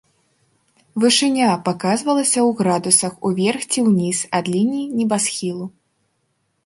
[1.03, 5.65] Вышыня паказвалася ў градусах уверх ці ўніз ад лініі небасхілу.